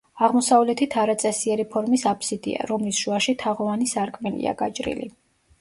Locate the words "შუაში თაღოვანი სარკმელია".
3.03-4.59